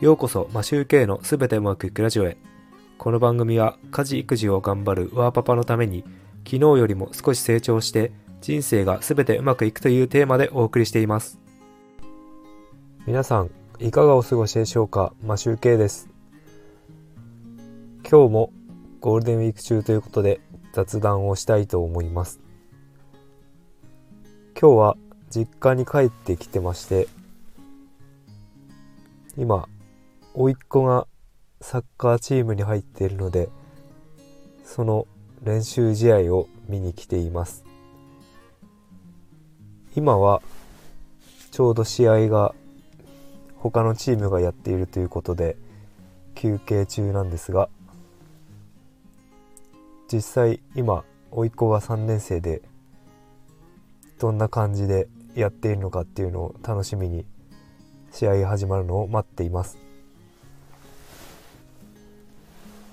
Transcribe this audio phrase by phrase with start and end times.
[0.00, 2.38] ようこそマシューケイのすべてうまくいくラジオへ。
[2.96, 6.04] この番組は家事育児を頑張るワーパパのために
[6.46, 8.10] 昨日よりも少し成長して
[8.40, 11.38] 人生がすべてうまくいくというテーマでお送りしています。
[13.06, 15.12] 皆さんいかがお過ごしでしょうか？
[15.22, 16.08] マシューケイです。
[18.10, 18.52] 今日も
[19.00, 20.40] ゴールデンウィーク中ということで
[20.72, 22.40] 雑談をしたいと思います。
[24.58, 24.96] 今日は
[25.28, 27.06] 実家に帰ってきてまして
[29.36, 29.68] 今
[30.34, 31.06] 甥っ子が
[31.60, 33.48] サッカーチームに入っているので
[34.64, 35.06] その
[35.42, 37.64] 練習試合を見に来ています。
[39.96, 40.40] 今は
[41.50, 42.54] ちょうど試合が
[43.56, 45.56] 他のチームがやっているということで
[46.36, 47.68] 休憩中なんですが
[50.10, 52.62] 実際今甥っ子が3年生で
[54.20, 57.26] どんな感じでやっているのかっていうのを楽しみに
[58.12, 59.89] 試合始まるのを待っています。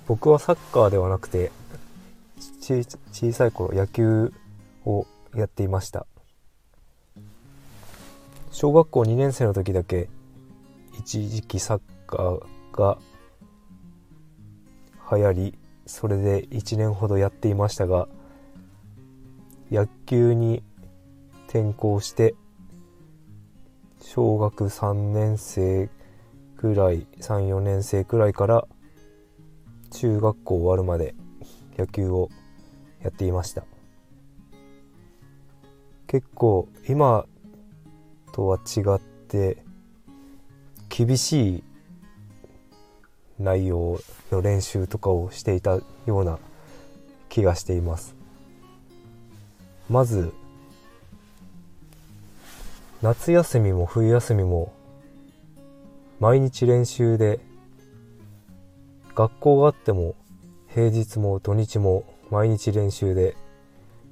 [0.08, 1.52] 僕はサッカーではなくて
[3.12, 4.32] 小さい頃野球
[4.84, 6.06] をやっていました。
[8.50, 10.08] 小学校2年生の時だけ
[10.98, 12.40] 一時期サッカー
[12.72, 12.98] が
[15.12, 18.08] 流行りそれで1年ほどやっていましたが
[19.70, 20.64] 野球に
[21.46, 22.34] 転校して
[24.00, 25.88] 小学3年生
[26.56, 28.66] くらい34年生くらいから
[29.90, 31.14] 中学校終わるまで
[31.76, 32.30] 野球を
[33.02, 33.64] やっていました。
[36.06, 37.26] 結構今
[38.32, 39.62] とは違って
[40.88, 41.64] 厳しい
[43.38, 44.00] 内容
[44.32, 46.38] の練習とかをしていたような
[47.28, 48.16] 気がしています。
[49.88, 50.32] まず
[53.00, 54.72] 夏休みも冬休みも
[56.20, 57.38] 毎日練習で
[59.18, 60.14] 学校があっても
[60.72, 63.36] 平日も土日も毎日練習で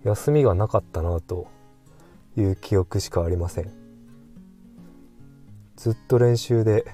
[0.03, 1.47] 休みがなかったなと
[2.37, 3.71] いう記憶しかありません。
[5.77, 6.84] ずっと練習で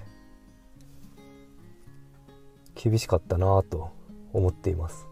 [2.75, 3.89] 厳しかったなと
[4.35, 5.07] 思っています。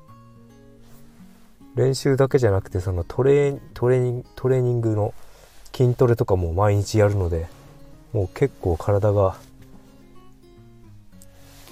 [1.76, 5.14] 練習だけじゃなくてそのトレトレトレーニングの
[5.74, 7.48] 筋トレとかも毎日やるので
[8.12, 9.38] もう結構体が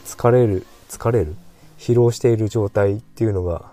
[0.06, 1.36] 疲れる疲れる
[1.78, 3.72] 疲労している状態っていうのが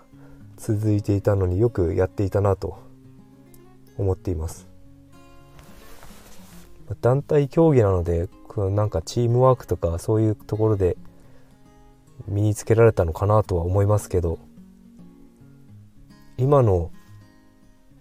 [0.56, 2.78] 続いていたのによくやっていたなと
[3.98, 4.66] 思っています。
[7.00, 10.96] 団体競技なのでなんかチームワークとかそういうところで
[12.28, 14.38] 身につけられたのかなとは思いますけど
[16.38, 16.90] 今の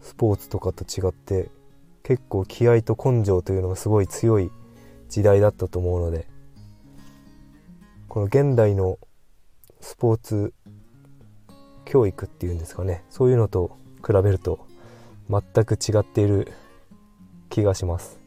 [0.01, 1.49] スポーツとかと違って
[2.03, 4.51] 結構気合と根性というのがすごい強い
[5.09, 6.27] 時代だったと思うので
[8.15, 8.97] この現代の
[9.81, 10.53] スポーツ
[11.83, 13.77] 教育っていうんですかねそういうのと
[14.07, 14.65] 比べると
[15.29, 16.53] 全く違っている
[17.49, 18.17] 気がします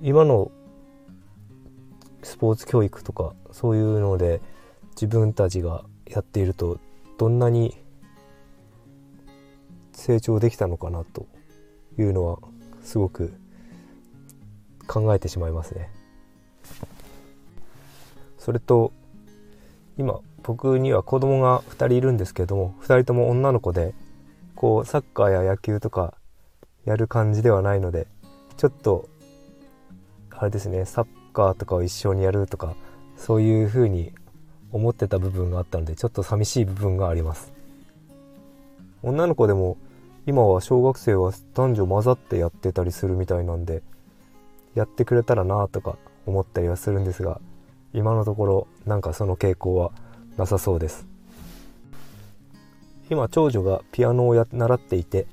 [0.00, 0.52] 今の
[2.22, 4.40] スポーツ教育とかそういうので
[4.90, 6.78] 自分たちがやっていると
[7.18, 7.76] どんなに
[9.92, 11.26] 成長できたのかなと
[11.98, 12.38] いうのは
[12.84, 13.34] すごく
[14.86, 15.97] 考えてしまいますね。
[18.48, 18.94] それと
[19.98, 23.92] 今僕には子供が2人いるんですけども2人とも女の子で
[24.54, 26.14] こうサッカーや野球とか
[26.86, 28.06] やる感じではないので
[28.56, 29.06] ちょっと
[30.30, 32.74] あれですねサッカーとかを一緒にやるとか
[33.18, 34.14] そういう風に
[34.72, 37.52] 思ってた部分があったのでちょっと寂しい部分があります。
[39.02, 39.76] 女の子でも
[40.26, 43.82] 今は小学生は男女混ざってやってたりするみたいなんで
[44.74, 47.42] やってくれたらなとか思ったりはするんですが
[47.92, 49.92] 今のところなんかその傾向は
[50.36, 51.06] なさそうです。
[53.10, 55.26] 今長女がピアノをや習っていて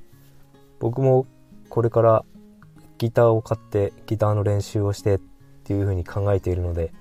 [0.80, 1.28] 僕も
[1.70, 2.24] これから
[2.98, 5.20] ギターを買ってギターの練習をしてっ
[5.66, 6.94] ていうふうに考えているので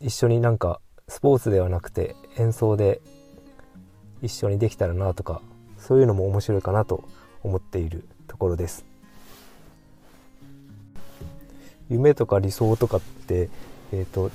[0.00, 3.00] 一緒になんかスポーツではなくて演奏で
[4.22, 5.40] 一緒にできたらなとか
[5.78, 7.04] そういうのも面白いかなと
[7.44, 8.84] 思っているところです。
[11.90, 13.50] 夢とか理想とかって
[13.92, 14.30] えっ、ー、と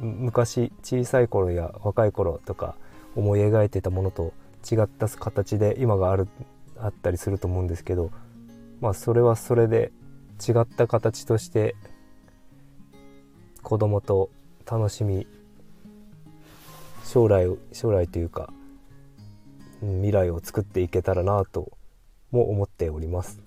[0.00, 2.74] 昔小さい頃や若い頃とか
[3.14, 4.32] 思い描いてたものと
[4.70, 6.26] 違った形で今がある
[6.78, 8.10] あったりすると思うんですけど
[8.80, 9.92] まあそれはそれで
[10.46, 11.76] 違った形として
[13.62, 14.30] 子供と
[14.70, 15.26] 楽しみ
[17.04, 18.52] 将来将来というか
[19.80, 21.72] 未来を作っていけたらなと
[22.30, 23.40] も思っております。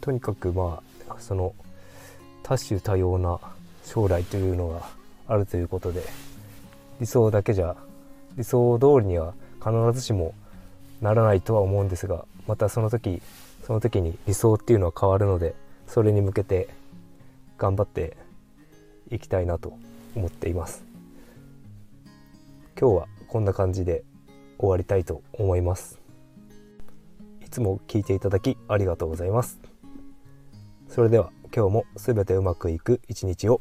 [0.00, 1.54] とにかくまあその
[2.48, 3.38] 多種多様な
[3.84, 4.88] 将来というのが
[5.26, 6.02] あるということで
[6.98, 7.76] 理想だけじゃ
[8.38, 10.34] 理想通りには必ずしも
[11.02, 13.20] ならないとは思うんですがまたその時
[13.66, 15.54] その時に理想っていうのは変わるので
[15.86, 16.68] それに向けて
[17.58, 18.16] 頑張って
[19.10, 19.76] いきたいなと
[20.16, 20.84] 思っています。
[22.80, 24.04] 今日はこんな感じで
[24.58, 25.98] 終わりたいと思います。
[27.44, 29.58] いつも聞いていただきありがとうございます。
[30.88, 31.37] それでは。
[31.54, 33.60] 今日も全てうまくいく一日を。